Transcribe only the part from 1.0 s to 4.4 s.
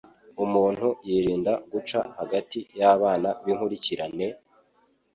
yirinda guca hagati y’abana b’inkurikirane,